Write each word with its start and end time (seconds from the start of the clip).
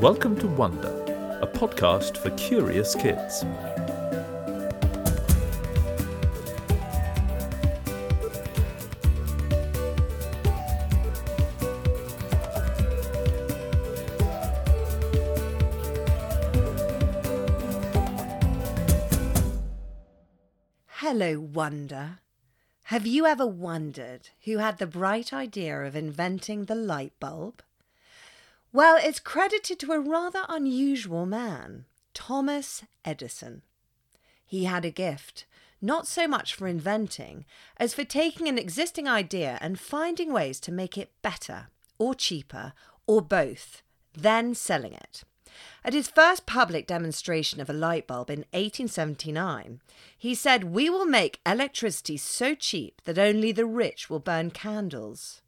Welcome 0.00 0.40
to 0.40 0.46
Wonder, 0.46 0.88
a 1.42 1.46
podcast 1.46 2.16
for 2.16 2.30
curious 2.30 2.94
kids. 2.94 3.44
Hello, 20.86 21.38
Wonder. 21.40 22.20
Have 22.84 23.06
you 23.06 23.26
ever 23.26 23.46
wondered 23.46 24.30
who 24.46 24.56
had 24.56 24.78
the 24.78 24.86
bright 24.86 25.34
idea 25.34 25.82
of 25.82 25.94
inventing 25.94 26.64
the 26.64 26.74
light 26.74 27.12
bulb? 27.20 27.62
Well, 28.72 28.98
it's 29.02 29.18
credited 29.18 29.80
to 29.80 29.92
a 29.92 29.98
rather 29.98 30.44
unusual 30.48 31.26
man, 31.26 31.86
Thomas 32.14 32.84
Edison. 33.04 33.62
He 34.46 34.64
had 34.64 34.84
a 34.84 34.92
gift, 34.92 35.44
not 35.82 36.06
so 36.06 36.28
much 36.28 36.54
for 36.54 36.68
inventing 36.68 37.46
as 37.78 37.94
for 37.94 38.04
taking 38.04 38.46
an 38.46 38.58
existing 38.58 39.08
idea 39.08 39.58
and 39.60 39.80
finding 39.80 40.32
ways 40.32 40.60
to 40.60 40.72
make 40.72 40.96
it 40.96 41.10
better, 41.20 41.66
or 41.98 42.14
cheaper, 42.14 42.72
or 43.08 43.20
both, 43.20 43.82
then 44.14 44.54
selling 44.54 44.92
it. 44.92 45.24
At 45.84 45.92
his 45.92 46.06
first 46.06 46.46
public 46.46 46.86
demonstration 46.86 47.60
of 47.60 47.68
a 47.68 47.72
light 47.72 48.06
bulb 48.06 48.30
in 48.30 48.44
1879, 48.52 49.80
he 50.16 50.32
said, 50.32 50.62
We 50.62 50.88
will 50.88 51.06
make 51.06 51.40
electricity 51.44 52.16
so 52.16 52.54
cheap 52.54 53.02
that 53.02 53.18
only 53.18 53.50
the 53.50 53.66
rich 53.66 54.08
will 54.08 54.20
burn 54.20 54.52
candles. 54.52 55.42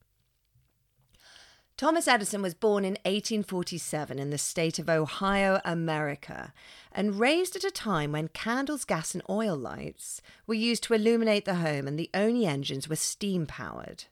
Thomas 1.82 2.06
Edison 2.06 2.42
was 2.42 2.54
born 2.54 2.84
in 2.84 2.92
1847 3.04 4.16
in 4.20 4.30
the 4.30 4.38
state 4.38 4.78
of 4.78 4.88
Ohio, 4.88 5.60
America, 5.64 6.54
and 6.92 7.18
raised 7.18 7.56
at 7.56 7.64
a 7.64 7.72
time 7.72 8.12
when 8.12 8.28
candles, 8.28 8.84
gas, 8.84 9.14
and 9.14 9.22
oil 9.28 9.56
lights 9.56 10.22
were 10.46 10.54
used 10.54 10.84
to 10.84 10.94
illuminate 10.94 11.44
the 11.44 11.56
home 11.56 11.88
and 11.88 11.98
the 11.98 12.08
only 12.14 12.46
engines 12.46 12.88
were 12.88 12.94
steam 12.94 13.46
powered. 13.46 14.04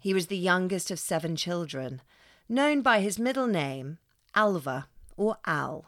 He 0.00 0.12
was 0.12 0.26
the 0.26 0.36
youngest 0.36 0.90
of 0.90 0.98
seven 0.98 1.36
children, 1.36 2.02
known 2.48 2.82
by 2.82 3.02
his 3.02 3.20
middle 3.20 3.46
name, 3.46 3.98
Alva 4.34 4.88
or 5.16 5.36
Al. 5.46 5.84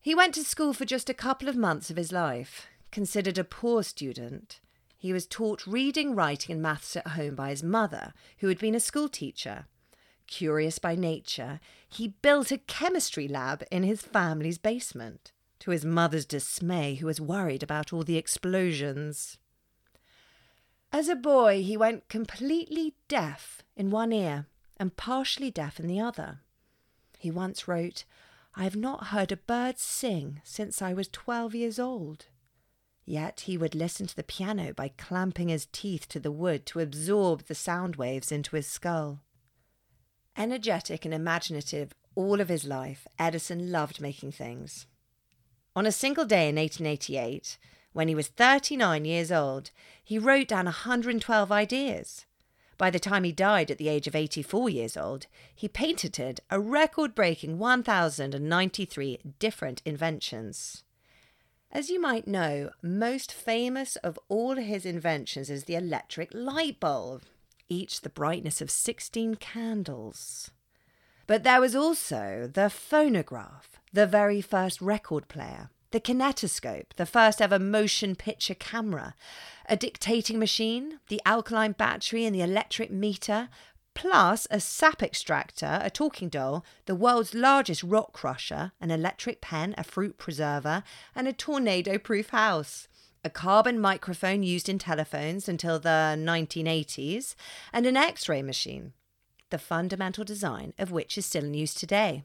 He 0.00 0.14
went 0.14 0.34
to 0.36 0.44
school 0.44 0.74
for 0.74 0.84
just 0.84 1.10
a 1.10 1.12
couple 1.12 1.48
of 1.48 1.56
months 1.56 1.90
of 1.90 1.96
his 1.96 2.12
life. 2.12 2.68
Considered 2.92 3.36
a 3.36 3.42
poor 3.42 3.82
student, 3.82 4.60
he 4.96 5.12
was 5.12 5.26
taught 5.26 5.66
reading, 5.66 6.14
writing, 6.14 6.54
and 6.54 6.62
maths 6.62 6.96
at 6.96 7.08
home 7.08 7.34
by 7.34 7.50
his 7.50 7.62
mother, 7.62 8.12
who 8.38 8.48
had 8.48 8.58
been 8.58 8.74
a 8.74 8.80
school 8.80 9.08
teacher. 9.08 9.66
Curious 10.26 10.78
by 10.78 10.94
nature, 10.96 11.60
he 11.88 12.16
built 12.22 12.50
a 12.50 12.58
chemistry 12.58 13.28
lab 13.28 13.62
in 13.70 13.82
his 13.82 14.02
family's 14.02 14.58
basement, 14.58 15.32
to 15.60 15.70
his 15.70 15.84
mother's 15.84 16.26
dismay, 16.26 16.94
who 16.94 17.06
was 17.06 17.20
worried 17.20 17.62
about 17.62 17.92
all 17.92 18.02
the 18.02 18.16
explosions. 18.16 19.38
As 20.92 21.08
a 21.08 21.14
boy, 21.14 21.62
he 21.62 21.76
went 21.76 22.08
completely 22.08 22.94
deaf 23.08 23.62
in 23.76 23.90
one 23.90 24.12
ear 24.12 24.46
and 24.78 24.96
partially 24.96 25.50
deaf 25.50 25.78
in 25.78 25.86
the 25.86 26.00
other. 26.00 26.40
He 27.18 27.30
once 27.30 27.68
wrote, 27.68 28.04
I 28.54 28.64
have 28.64 28.76
not 28.76 29.08
heard 29.08 29.30
a 29.30 29.36
bird 29.36 29.78
sing 29.78 30.40
since 30.42 30.80
I 30.80 30.92
was 30.92 31.08
twelve 31.08 31.54
years 31.54 31.78
old. 31.78 32.26
Yet 33.08 33.40
he 33.40 33.56
would 33.56 33.76
listen 33.76 34.08
to 34.08 34.16
the 34.16 34.24
piano 34.24 34.74
by 34.74 34.88
clamping 34.88 35.48
his 35.48 35.68
teeth 35.70 36.08
to 36.08 36.18
the 36.18 36.32
wood 36.32 36.66
to 36.66 36.80
absorb 36.80 37.46
the 37.46 37.54
sound 37.54 37.94
waves 37.94 38.32
into 38.32 38.56
his 38.56 38.66
skull. 38.66 39.20
Energetic 40.36 41.04
and 41.04 41.14
imaginative 41.14 41.94
all 42.16 42.40
of 42.40 42.48
his 42.48 42.64
life, 42.64 43.06
Edison 43.16 43.70
loved 43.70 44.00
making 44.00 44.32
things. 44.32 44.86
On 45.76 45.86
a 45.86 45.92
single 45.92 46.24
day 46.24 46.48
in 46.48 46.56
1888, 46.56 47.58
when 47.92 48.08
he 48.08 48.14
was 48.14 48.28
39 48.28 49.04
years 49.04 49.30
old, 49.30 49.70
he 50.02 50.18
wrote 50.18 50.48
down 50.48 50.64
112 50.64 51.52
ideas. 51.52 52.26
By 52.76 52.90
the 52.90 52.98
time 52.98 53.24
he 53.24 53.32
died 53.32 53.70
at 53.70 53.78
the 53.78 53.88
age 53.88 54.06
of 54.06 54.16
84 54.16 54.68
years 54.68 54.96
old, 54.96 55.26
he 55.54 55.68
patented 55.68 56.40
a 56.50 56.58
record 56.58 57.14
breaking 57.14 57.58
1,093 57.58 59.20
different 59.38 59.80
inventions. 59.84 60.82
As 61.72 61.90
you 61.90 62.00
might 62.00 62.26
know, 62.26 62.70
most 62.82 63.32
famous 63.32 63.96
of 63.96 64.18
all 64.28 64.56
his 64.56 64.86
inventions 64.86 65.50
is 65.50 65.64
the 65.64 65.74
electric 65.74 66.30
light 66.32 66.80
bulb, 66.80 67.22
each 67.68 68.00
the 68.00 68.08
brightness 68.08 68.60
of 68.60 68.70
16 68.70 69.34
candles. 69.36 70.50
But 71.26 71.42
there 71.42 71.60
was 71.60 71.74
also 71.74 72.48
the 72.52 72.70
phonograph, 72.70 73.80
the 73.92 74.06
very 74.06 74.40
first 74.40 74.80
record 74.80 75.28
player, 75.28 75.70
the 75.90 76.00
kinetoscope, 76.00 76.94
the 76.96 77.06
first 77.06 77.42
ever 77.42 77.58
motion 77.58 78.14
picture 78.14 78.54
camera, 78.54 79.14
a 79.68 79.76
dictating 79.76 80.38
machine, 80.38 81.00
the 81.08 81.20
alkaline 81.26 81.72
battery, 81.72 82.24
and 82.24 82.34
the 82.34 82.42
electric 82.42 82.90
meter, 82.90 83.48
plus 83.96 84.46
a 84.50 84.60
sap 84.60 85.02
extractor, 85.02 85.80
a 85.82 85.90
talking 85.90 86.28
doll, 86.28 86.64
the 86.84 86.94
world's 86.94 87.34
largest 87.34 87.82
rock 87.82 88.12
crusher, 88.12 88.70
an 88.80 88.90
electric 88.90 89.40
pen, 89.40 89.74
a 89.76 89.82
fruit 89.82 90.18
preserver, 90.18 90.84
and 91.14 91.26
a 91.26 91.32
tornado 91.32 91.98
proof 91.98 92.28
house. 92.28 92.86
A 93.24 93.30
carbon 93.30 93.80
microphone 93.80 94.44
used 94.44 94.68
in 94.68 94.78
telephones 94.78 95.48
until 95.48 95.80
the 95.80 96.14
1980s, 96.16 97.34
and 97.72 97.86
an 97.86 97.96
x 97.96 98.28
ray 98.28 98.42
machine, 98.42 98.92
the 99.50 99.58
fundamental 99.58 100.24
design 100.24 100.74
of 100.78 100.92
which 100.92 101.18
is 101.18 101.26
still 101.26 101.44
in 101.44 101.54
use 101.54 101.74
today. 101.74 102.22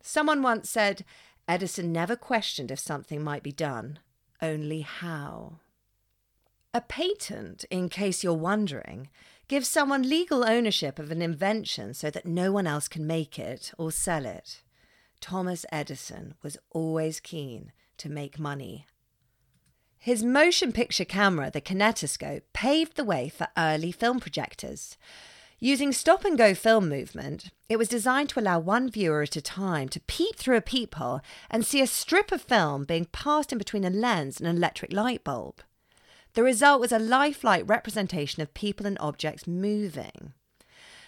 Someone 0.00 0.42
once 0.42 0.68
said, 0.68 1.04
Edison 1.46 1.92
never 1.92 2.16
questioned 2.16 2.70
if 2.70 2.80
something 2.80 3.22
might 3.22 3.42
be 3.42 3.52
done, 3.52 3.98
only 4.40 4.80
how. 4.80 5.58
A 6.74 6.80
patent, 6.80 7.66
in 7.70 7.90
case 7.90 8.24
you're 8.24 8.32
wondering, 8.32 9.10
gives 9.48 9.68
someone 9.68 10.08
legal 10.08 10.44
ownership 10.44 10.98
of 10.98 11.10
an 11.10 11.22
invention 11.22 11.94
so 11.94 12.10
that 12.10 12.26
no 12.26 12.52
one 12.52 12.66
else 12.66 12.88
can 12.88 13.06
make 13.06 13.38
it 13.38 13.72
or 13.78 13.92
sell 13.92 14.24
it. 14.24 14.62
Thomas 15.20 15.64
Edison 15.70 16.34
was 16.42 16.56
always 16.70 17.20
keen 17.20 17.72
to 17.98 18.08
make 18.08 18.38
money. 18.38 18.86
His 19.98 20.24
motion 20.24 20.72
picture 20.72 21.04
camera, 21.04 21.50
the 21.50 21.60
kinetoscope, 21.60 22.42
paved 22.52 22.96
the 22.96 23.04
way 23.04 23.28
for 23.28 23.46
early 23.56 23.92
film 23.92 24.18
projectors. 24.18 24.96
Using 25.60 25.92
stop 25.92 26.24
and 26.24 26.36
go 26.36 26.54
film 26.54 26.88
movement, 26.88 27.50
it 27.68 27.76
was 27.76 27.88
designed 27.88 28.28
to 28.30 28.40
allow 28.40 28.58
one 28.58 28.90
viewer 28.90 29.22
at 29.22 29.36
a 29.36 29.40
time 29.40 29.88
to 29.90 30.00
peep 30.00 30.34
through 30.34 30.56
a 30.56 30.60
peephole 30.60 31.20
and 31.48 31.64
see 31.64 31.80
a 31.80 31.86
strip 31.86 32.32
of 32.32 32.42
film 32.42 32.82
being 32.82 33.04
passed 33.04 33.52
in 33.52 33.58
between 33.58 33.84
a 33.84 33.90
lens 33.90 34.40
and 34.40 34.48
an 34.48 34.56
electric 34.56 34.92
light 34.92 35.22
bulb. 35.22 35.62
The 36.34 36.42
result 36.42 36.80
was 36.80 36.92
a 36.92 36.98
lifelike 36.98 37.68
representation 37.68 38.42
of 38.42 38.54
people 38.54 38.86
and 38.86 38.96
objects 39.00 39.46
moving. 39.46 40.32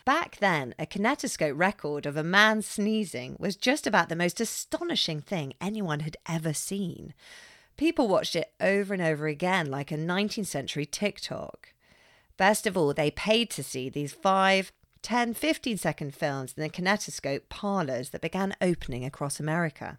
Back 0.04 0.36
then, 0.36 0.74
a 0.78 0.84
kinetoscope 0.84 1.58
record 1.58 2.04
of 2.04 2.16
a 2.18 2.22
man 2.22 2.60
sneezing 2.60 3.36
was 3.38 3.56
just 3.56 3.86
about 3.86 4.10
the 4.10 4.16
most 4.16 4.38
astonishing 4.38 5.22
thing 5.22 5.54
anyone 5.62 6.00
had 6.00 6.18
ever 6.28 6.52
seen. 6.52 7.14
People 7.78 8.06
watched 8.06 8.36
it 8.36 8.52
over 8.60 8.92
and 8.92 9.02
over 9.02 9.26
again 9.26 9.70
like 9.70 9.90
a 9.90 9.96
19th 9.96 10.46
century 10.46 10.84
TikTok. 10.84 11.72
Best 12.36 12.66
of 12.66 12.76
all, 12.76 12.92
they 12.92 13.10
paid 13.10 13.48
to 13.50 13.62
see 13.62 13.88
these 13.88 14.12
5, 14.12 14.72
10, 15.00 15.32
15 15.32 15.78
second 15.78 16.14
films 16.14 16.52
in 16.54 16.62
the 16.62 16.68
kinetoscope 16.68 17.48
parlours 17.48 18.10
that 18.10 18.20
began 18.20 18.54
opening 18.60 19.06
across 19.06 19.40
America. 19.40 19.98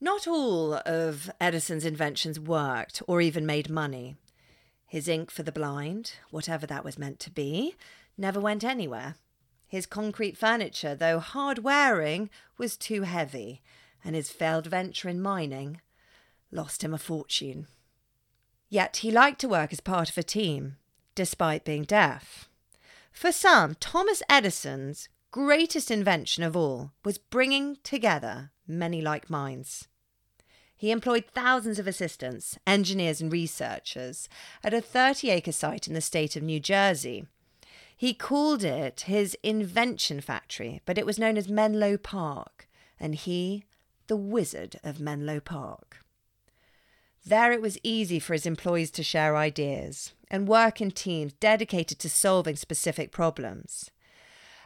Not 0.00 0.28
all 0.28 0.74
of 0.86 1.28
Edison's 1.40 1.84
inventions 1.84 2.38
worked 2.38 3.02
or 3.08 3.20
even 3.20 3.44
made 3.44 3.68
money. 3.68 4.16
His 4.86 5.08
ink 5.08 5.30
for 5.30 5.42
the 5.42 5.52
blind, 5.52 6.12
whatever 6.30 6.66
that 6.66 6.84
was 6.84 6.98
meant 6.98 7.18
to 7.20 7.30
be, 7.30 7.74
never 8.16 8.38
went 8.38 8.62
anywhere. 8.62 9.16
His 9.66 9.86
concrete 9.86 10.36
furniture, 10.36 10.94
though 10.94 11.18
hard 11.18 11.58
wearing, 11.58 12.30
was 12.56 12.76
too 12.76 13.02
heavy, 13.02 13.60
and 14.04 14.14
his 14.14 14.30
failed 14.30 14.66
venture 14.66 15.08
in 15.08 15.20
mining 15.20 15.80
lost 16.52 16.82
him 16.82 16.94
a 16.94 16.98
fortune. 16.98 17.66
Yet 18.70 18.98
he 18.98 19.10
liked 19.10 19.40
to 19.40 19.48
work 19.48 19.72
as 19.72 19.80
part 19.80 20.08
of 20.08 20.16
a 20.16 20.22
team, 20.22 20.76
despite 21.14 21.64
being 21.64 21.82
deaf. 21.82 22.48
For 23.10 23.32
some, 23.32 23.74
Thomas 23.74 24.22
Edison's 24.28 25.08
greatest 25.32 25.90
invention 25.90 26.44
of 26.44 26.56
all 26.56 26.92
was 27.04 27.18
bringing 27.18 27.78
together 27.82 28.52
many 28.68 29.00
like 29.00 29.30
minds. 29.30 29.88
He 30.76 30.92
employed 30.92 31.24
thousands 31.34 31.80
of 31.80 31.88
assistants, 31.88 32.56
engineers, 32.66 33.20
and 33.20 33.32
researchers 33.32 34.28
at 34.62 34.72
a 34.72 34.80
30 34.80 35.30
acre 35.30 35.52
site 35.52 35.88
in 35.88 35.94
the 35.94 36.00
state 36.00 36.36
of 36.36 36.42
New 36.42 36.60
Jersey. 36.60 37.26
He 37.96 38.14
called 38.14 38.62
it 38.62 39.00
his 39.02 39.36
invention 39.42 40.20
factory, 40.20 40.80
but 40.86 40.98
it 40.98 41.04
was 41.04 41.18
known 41.18 41.36
as 41.36 41.48
Menlo 41.48 41.96
Park, 41.96 42.68
and 43.00 43.16
he, 43.16 43.64
the 44.06 44.16
wizard 44.16 44.78
of 44.84 45.00
Menlo 45.00 45.40
Park. 45.40 46.04
There 47.26 47.50
it 47.50 47.60
was 47.60 47.78
easy 47.82 48.20
for 48.20 48.32
his 48.32 48.46
employees 48.46 48.92
to 48.92 49.02
share 49.02 49.36
ideas 49.36 50.12
and 50.30 50.46
work 50.46 50.80
in 50.80 50.92
teams 50.92 51.32
dedicated 51.34 51.98
to 51.98 52.08
solving 52.08 52.54
specific 52.54 53.10
problems. 53.10 53.90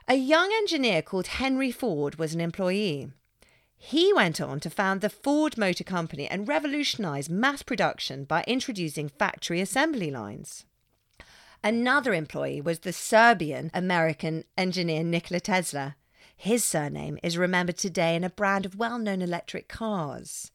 A 0.06 0.14
young 0.14 0.52
engineer 0.52 1.00
called 1.00 1.26
Henry 1.28 1.70
Ford 1.70 2.16
was 2.16 2.34
an 2.34 2.40
employee. 2.40 3.10
He 3.84 4.12
went 4.12 4.40
on 4.40 4.60
to 4.60 4.70
found 4.70 5.00
the 5.00 5.10
Ford 5.10 5.58
Motor 5.58 5.82
Company 5.82 6.28
and 6.28 6.46
revolutionize 6.46 7.28
mass 7.28 7.62
production 7.62 8.22
by 8.22 8.44
introducing 8.46 9.08
factory 9.08 9.60
assembly 9.60 10.08
lines. 10.08 10.64
Another 11.64 12.14
employee 12.14 12.60
was 12.60 12.78
the 12.78 12.92
Serbian 12.92 13.72
American 13.74 14.44
engineer 14.56 15.02
Nikola 15.02 15.40
Tesla. 15.40 15.96
His 16.36 16.62
surname 16.62 17.18
is 17.24 17.36
remembered 17.36 17.76
today 17.76 18.14
in 18.14 18.22
a 18.22 18.30
brand 18.30 18.64
of 18.64 18.76
well 18.76 19.00
known 19.00 19.20
electric 19.20 19.66
cars. 19.66 20.52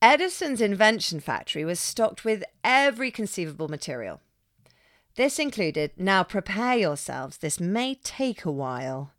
Edison's 0.00 0.60
invention 0.60 1.18
factory 1.18 1.64
was 1.64 1.80
stocked 1.80 2.24
with 2.24 2.44
every 2.62 3.10
conceivable 3.10 3.66
material. 3.66 4.20
This 5.16 5.40
included, 5.40 5.90
now 5.96 6.22
prepare 6.22 6.76
yourselves, 6.76 7.38
this 7.38 7.58
may 7.58 7.96
take 7.96 8.44
a 8.44 8.52
while. 8.52 9.10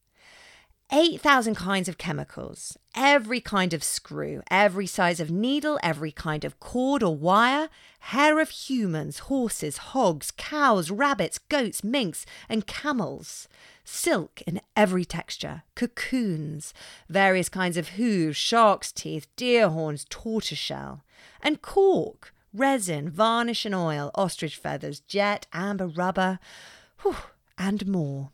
8,000 0.91 1.55
kinds 1.55 1.89
of 1.89 1.97
chemicals, 1.97 2.77
every 2.95 3.41
kind 3.41 3.73
of 3.73 3.83
screw, 3.83 4.43
every 4.51 4.85
size 4.85 5.19
of 5.19 5.31
needle, 5.31 5.79
every 5.81 6.11
kind 6.11 6.45
of 6.45 6.59
cord 6.59 7.01
or 7.01 7.15
wire, 7.15 7.69
hair 7.99 8.39
of 8.39 8.49
humans, 8.51 9.19
horses, 9.19 9.77
hogs, 9.77 10.31
cows, 10.37 10.91
rabbits, 10.91 11.39
goats, 11.39 11.83
minks, 11.83 12.23
and 12.47 12.67
camels, 12.67 13.47
silk 13.83 14.43
in 14.43 14.61
every 14.75 15.03
texture, 15.03 15.63
cocoons, 15.73 16.71
various 17.09 17.49
kinds 17.49 17.77
of 17.77 17.89
hooves, 17.89 18.37
shark's 18.37 18.91
teeth, 18.91 19.27
deer 19.35 19.69
horns, 19.69 20.05
tortoiseshell, 20.07 21.03
and 21.41 21.63
cork, 21.63 22.31
resin, 22.53 23.09
varnish 23.09 23.65
and 23.65 23.73
oil, 23.73 24.11
ostrich 24.13 24.55
feathers, 24.55 24.99
jet, 24.99 25.47
amber, 25.51 25.87
rubber, 25.87 26.37
whew, 27.01 27.15
and 27.57 27.87
more. 27.87 28.29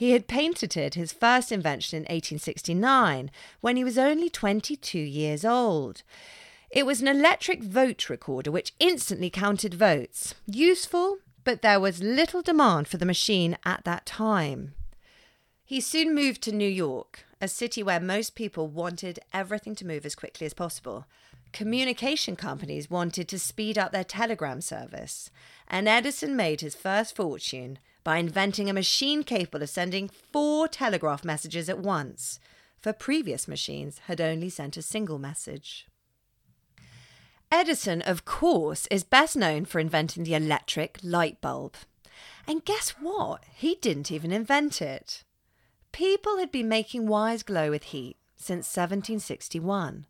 He 0.00 0.12
had 0.12 0.28
patented 0.28 0.94
his 0.94 1.12
first 1.12 1.52
invention 1.52 1.98
in 1.98 2.02
1869 2.04 3.30
when 3.60 3.76
he 3.76 3.84
was 3.84 3.98
only 3.98 4.30
22 4.30 4.98
years 4.98 5.44
old. 5.44 6.04
It 6.70 6.86
was 6.86 7.02
an 7.02 7.08
electric 7.08 7.62
vote 7.62 8.08
recorder 8.08 8.50
which 8.50 8.72
instantly 8.80 9.28
counted 9.28 9.74
votes. 9.74 10.34
Useful, 10.46 11.18
but 11.44 11.60
there 11.60 11.78
was 11.78 12.02
little 12.02 12.40
demand 12.40 12.88
for 12.88 12.96
the 12.96 13.04
machine 13.04 13.58
at 13.62 13.84
that 13.84 14.06
time. 14.06 14.72
He 15.66 15.82
soon 15.82 16.14
moved 16.14 16.40
to 16.44 16.52
New 16.52 16.66
York, 16.66 17.26
a 17.38 17.46
city 17.46 17.82
where 17.82 18.00
most 18.00 18.34
people 18.34 18.68
wanted 18.68 19.18
everything 19.34 19.74
to 19.74 19.86
move 19.86 20.06
as 20.06 20.14
quickly 20.14 20.46
as 20.46 20.54
possible. 20.54 21.04
Communication 21.52 22.36
companies 22.36 22.88
wanted 22.88 23.28
to 23.28 23.38
speed 23.38 23.76
up 23.76 23.92
their 23.92 24.02
telegram 24.02 24.62
service, 24.62 25.30
and 25.68 25.86
Edison 25.86 26.36
made 26.36 26.62
his 26.62 26.74
first 26.74 27.14
fortune 27.14 27.78
by 28.02 28.18
inventing 28.18 28.68
a 28.68 28.74
machine 28.74 29.22
capable 29.22 29.62
of 29.62 29.68
sending 29.68 30.08
four 30.08 30.68
telegraph 30.68 31.24
messages 31.24 31.68
at 31.68 31.78
once, 31.78 32.40
for 32.78 32.92
previous 32.92 33.46
machines 33.46 33.98
had 34.06 34.20
only 34.20 34.48
sent 34.48 34.76
a 34.76 34.82
single 34.82 35.18
message. 35.18 35.86
Edison, 37.52 38.00
of 38.02 38.24
course, 38.24 38.86
is 38.90 39.02
best 39.02 39.36
known 39.36 39.64
for 39.64 39.80
inventing 39.80 40.24
the 40.24 40.34
electric 40.34 40.98
light 41.02 41.40
bulb. 41.40 41.74
And 42.46 42.64
guess 42.64 42.90
what? 43.00 43.44
He 43.54 43.74
didn't 43.74 44.10
even 44.10 44.32
invent 44.32 44.80
it. 44.80 45.24
People 45.92 46.38
had 46.38 46.52
been 46.52 46.68
making 46.68 47.08
wires 47.08 47.42
glow 47.42 47.70
with 47.70 47.84
heat 47.84 48.16
since 48.36 48.66
1761, 48.66 50.06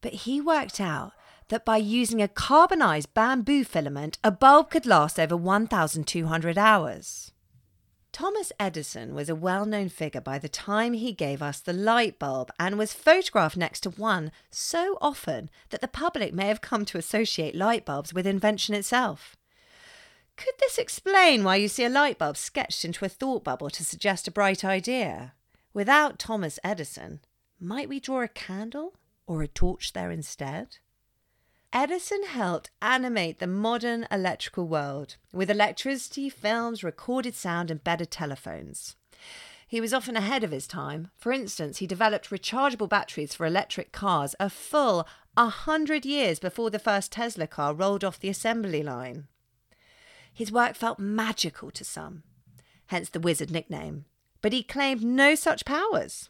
but 0.00 0.12
he 0.12 0.40
worked 0.40 0.80
out 0.80 1.12
that 1.52 1.66
by 1.66 1.76
using 1.76 2.22
a 2.22 2.28
carbonized 2.28 3.12
bamboo 3.12 3.62
filament, 3.62 4.16
a 4.24 4.30
bulb 4.30 4.70
could 4.70 4.86
last 4.86 5.20
over 5.20 5.36
1,200 5.36 6.56
hours. 6.56 7.30
Thomas 8.10 8.52
Edison 8.58 9.14
was 9.14 9.28
a 9.28 9.34
well 9.34 9.66
known 9.66 9.90
figure 9.90 10.22
by 10.22 10.38
the 10.38 10.48
time 10.48 10.94
he 10.94 11.12
gave 11.12 11.42
us 11.42 11.60
the 11.60 11.74
light 11.74 12.18
bulb 12.18 12.50
and 12.58 12.78
was 12.78 12.94
photographed 12.94 13.58
next 13.58 13.80
to 13.80 13.90
one 13.90 14.32
so 14.50 14.96
often 15.02 15.50
that 15.68 15.82
the 15.82 15.88
public 15.88 16.32
may 16.32 16.46
have 16.46 16.62
come 16.62 16.86
to 16.86 16.96
associate 16.96 17.54
light 17.54 17.84
bulbs 17.84 18.14
with 18.14 18.26
invention 18.26 18.74
itself. 18.74 19.36
Could 20.38 20.54
this 20.58 20.78
explain 20.78 21.44
why 21.44 21.56
you 21.56 21.68
see 21.68 21.84
a 21.84 21.90
light 21.90 22.16
bulb 22.16 22.38
sketched 22.38 22.82
into 22.82 23.04
a 23.04 23.10
thought 23.10 23.44
bubble 23.44 23.68
to 23.68 23.84
suggest 23.84 24.26
a 24.26 24.30
bright 24.30 24.64
idea? 24.64 25.34
Without 25.74 26.18
Thomas 26.18 26.58
Edison, 26.64 27.20
might 27.60 27.90
we 27.90 28.00
draw 28.00 28.22
a 28.22 28.28
candle 28.28 28.94
or 29.26 29.42
a 29.42 29.48
torch 29.48 29.92
there 29.92 30.10
instead? 30.10 30.78
Edison 31.74 32.24
helped 32.24 32.70
animate 32.82 33.38
the 33.38 33.46
modern 33.46 34.06
electrical 34.10 34.68
world 34.68 35.16
with 35.32 35.50
electricity, 35.50 36.28
films, 36.28 36.84
recorded 36.84 37.34
sound, 37.34 37.70
and 37.70 37.82
better 37.82 38.04
telephones. 38.04 38.94
He 39.66 39.80
was 39.80 39.94
often 39.94 40.14
ahead 40.14 40.44
of 40.44 40.50
his 40.50 40.66
time. 40.66 41.10
For 41.16 41.32
instance, 41.32 41.78
he 41.78 41.86
developed 41.86 42.28
rechargeable 42.28 42.90
batteries 42.90 43.34
for 43.34 43.46
electric 43.46 43.90
cars 43.90 44.34
a 44.38 44.50
full 44.50 45.06
a 45.34 45.48
hundred 45.48 46.04
years 46.04 46.38
before 46.38 46.68
the 46.68 46.78
first 46.78 47.10
Tesla 47.10 47.46
car 47.46 47.72
rolled 47.72 48.04
off 48.04 48.20
the 48.20 48.28
assembly 48.28 48.82
line. 48.82 49.28
His 50.30 50.52
work 50.52 50.76
felt 50.76 50.98
magical 50.98 51.70
to 51.70 51.84
some, 51.84 52.22
hence 52.88 53.08
the 53.08 53.20
wizard 53.20 53.50
nickname, 53.50 54.04
but 54.42 54.52
he 54.52 54.62
claimed 54.62 55.02
no 55.02 55.34
such 55.34 55.64
powers. 55.64 56.28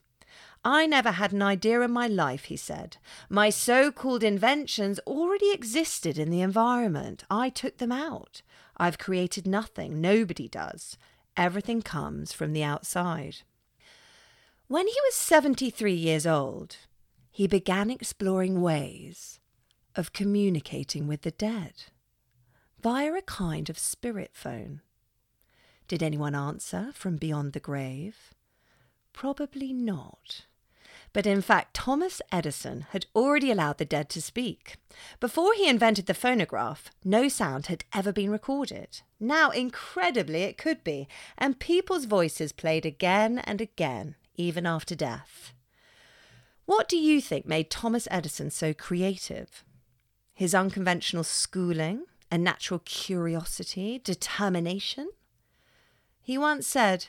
I 0.65 0.87
never 0.87 1.13
had 1.13 1.33
an 1.33 1.43
idea 1.43 1.81
in 1.81 1.91
my 1.91 2.07
life, 2.07 2.45
he 2.45 2.57
said. 2.57 2.97
My 3.29 3.51
so 3.51 3.91
called 3.91 4.23
inventions 4.23 5.01
already 5.01 5.51
existed 5.53 6.19
in 6.19 6.31
the 6.31 6.41
environment. 6.41 7.25
I 7.29 7.49
took 7.49 7.79
them 7.79 7.91
out. 7.91 8.43
I've 8.77 8.99
created 8.99 9.47
nothing. 9.47 10.01
Nobody 10.01 10.49
does. 10.49 10.97
Everything 11.37 11.83
comes 11.83 12.33
from 12.33 12.53
the 12.53 12.63
outside. 12.63 13.39
When 14.69 14.87
he 14.87 14.97
was 15.05 15.15
73 15.15 15.93
years 15.93 16.27
old, 16.27 16.77
he 17.31 17.47
began 17.47 17.91
exploring 17.91 18.61
ways 18.61 19.41
of 19.97 20.13
communicating 20.13 21.07
with 21.07 21.23
the 21.23 21.31
dead 21.33 21.73
via 22.81 23.13
a 23.15 23.23
kind 23.23 23.69
of 23.69 23.79
spirit 23.79 24.31
phone. 24.33 24.81
Did 25.89 26.03
anyone 26.03 26.35
answer 26.35 26.91
from 26.95 27.17
beyond 27.17 27.53
the 27.53 27.61
grave? 27.61 28.33
Probably 29.13 29.73
not. 29.73 30.47
But 31.13 31.27
in 31.27 31.43
fact, 31.43 31.75
Thomas 31.75 32.23
Edison 32.31 32.87
had 32.91 33.07
already 33.15 33.51
allowed 33.51 33.79
the 33.79 33.85
dead 33.85 34.09
to 34.11 34.23
speak. 34.23 34.77
Before 35.21 35.53
he 35.53 35.69
invented 35.69 36.07
the 36.07 36.15
phonograph, 36.15 36.91
no 37.05 37.29
sound 37.29 37.67
had 37.67 37.85
ever 37.93 38.13
been 38.13 38.31
recorded. 38.31 39.03
Now, 39.21 39.51
incredibly, 39.51 40.43
it 40.43 40.57
could 40.57 40.83
be, 40.83 41.09
and 41.37 41.59
people's 41.59 42.07
voices 42.07 42.53
played 42.53 42.87
again 42.87 43.39
and 43.41 43.61
again, 43.61 44.15
even 44.37 44.67
after 44.67 44.95
death. 44.95 45.53
What 46.65 46.89
do 46.89 46.97
you 46.97 47.21
think 47.21 47.45
made 47.45 47.71
Thomas 47.71 48.09
Edison 48.11 48.51
so 48.51 48.73
creative? 48.73 49.65
His 50.33 50.55
unconventional 50.55 51.25
schooling, 51.25 52.05
a 52.31 52.39
natural 52.39 52.81
curiosity, 52.87 54.01
determination? 54.03 55.11
He 56.23 56.39
once 56.39 56.67
said, 56.67 57.09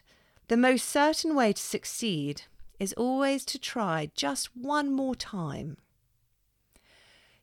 The 0.49 0.57
most 0.57 0.89
certain 0.89 1.35
way 1.35 1.53
to 1.53 1.61
succeed 1.61 2.43
is 2.83 2.93
always 2.93 3.45
to 3.45 3.57
try 3.57 4.11
just 4.13 4.55
one 4.55 4.91
more 4.91 5.15
time. 5.15 5.77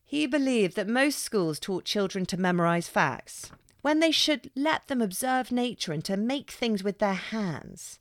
He 0.05 0.27
believed 0.27 0.77
that 0.77 0.87
most 0.87 1.21
schools 1.21 1.59
taught 1.59 1.85
children 1.85 2.27
to 2.27 2.37
memorize 2.37 2.89
facts, 2.89 3.51
when 3.81 4.01
they 4.01 4.11
should 4.11 4.51
let 4.55 4.87
them 4.89 5.01
observe 5.01 5.51
nature 5.51 5.93
and 5.93 6.05
to 6.05 6.17
make 6.17 6.51
things 6.51 6.85
with 6.85 6.99
their 6.99 7.15
hands. 7.15 7.99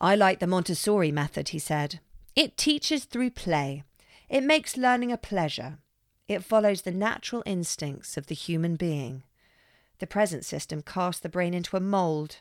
I 0.00 0.16
like 0.16 0.40
the 0.40 0.48
Montessori 0.48 1.12
method, 1.12 1.50
he 1.50 1.60
said. 1.60 2.00
It 2.34 2.56
teaches 2.56 3.04
through 3.04 3.30
play. 3.30 3.84
It 4.28 4.42
makes 4.42 4.76
learning 4.76 5.12
a 5.12 5.16
pleasure. 5.16 5.78
It 6.26 6.42
follows 6.42 6.82
the 6.82 6.90
natural 6.90 7.44
instincts 7.46 8.16
of 8.16 8.26
the 8.26 8.34
human 8.34 8.74
being. 8.74 9.22
The 10.00 10.08
present 10.08 10.44
system 10.44 10.82
casts 10.82 11.20
the 11.20 11.28
brain 11.28 11.54
into 11.54 11.76
a 11.76 11.80
mould. 11.80 12.38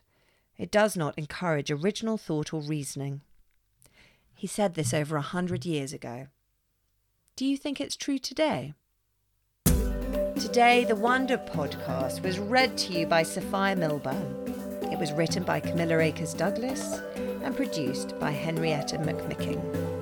It 0.57 0.71
does 0.71 0.97
not 0.97 1.17
encourage 1.19 1.69
original 1.69 2.17
thought 2.17 2.51
or 2.51 2.61
reasoning. 2.61 3.21
He 4.35 4.47
said 4.47 4.73
this 4.73 4.93
over 4.93 5.15
a 5.15 5.21
hundred 5.21 5.65
years 5.65 5.93
ago. 5.93 6.27
Do 7.35 7.45
you 7.45 7.57
think 7.57 7.79
it's 7.79 7.95
true 7.95 8.19
today? 8.19 8.73
Today, 9.65 10.83
the 10.83 10.95
Wonder 10.95 11.37
podcast 11.37 12.21
was 12.23 12.37
read 12.37 12.77
to 12.79 12.93
you 12.93 13.07
by 13.07 13.23
Sophia 13.23 13.75
Milburn. 13.75 14.53
It 14.91 14.99
was 14.99 15.11
written 15.13 15.43
by 15.43 15.59
Camilla 15.59 15.99
Akers 15.99 16.33
Douglas 16.33 16.99
and 17.43 17.55
produced 17.55 18.19
by 18.19 18.31
Henrietta 18.31 18.97
McMicking. 18.97 19.92